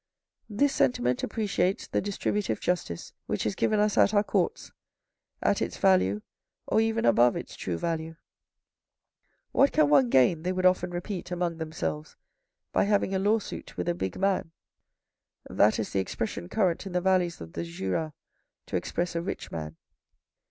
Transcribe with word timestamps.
This 0.49 0.73
sentiment 0.73 1.21
appreciates 1.21 1.85
the 1.85 2.01
distributive 2.01 2.59
justice, 2.59 3.13
which 3.27 3.45
is 3.45 3.53
given 3.53 3.79
us 3.79 3.99
at 3.99 4.15
our 4.15 4.23
courts, 4.23 4.71
at 5.43 5.61
its 5.61 5.77
value 5.77 6.23
or 6.65 6.81
even 6.81 7.05
above 7.05 7.35
its 7.35 7.55
true 7.55 7.77
value." 7.77 8.15
What 9.51 9.71
can 9.71 9.89
one 9.91 10.09
gain," 10.09 10.41
they 10.41 10.53
would 10.53 10.65
often 10.65 10.89
repeat 10.89 11.29
among 11.29 11.57
themselves," 11.57 12.15
by 12.73 12.85
having 12.85 13.13
a 13.13 13.19
law 13.19 13.37
suit 13.37 13.77
with' 13.77 13.87
a 13.89 13.93
big 13.93 14.17
man?'" 14.17 14.49
That 15.51 15.77
is 15.77 15.91
the 15.93 15.99
expression 15.99 16.49
current 16.49 16.87
in 16.87 16.93
the 16.93 17.01
valleys 17.01 17.39
of 17.39 17.53
the 17.53 17.63
Jura 17.63 18.13
to 18.65 18.75
express 18.75 19.15
a 19.15 19.21
rich 19.21 19.51
man. 19.51 19.75